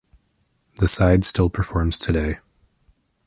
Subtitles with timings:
[0.77, 2.39] The side still performs today.